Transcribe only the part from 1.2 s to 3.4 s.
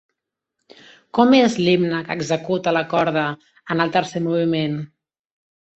és l'himne que executa la corda